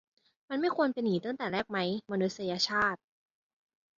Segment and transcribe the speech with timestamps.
[0.49, 1.79] มันไม่ควรเป็นงี้แต่แรกไหม
[2.11, 2.99] มนุษยชาติ